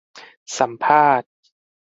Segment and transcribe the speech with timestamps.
[0.57, 1.29] สัมภาษณ์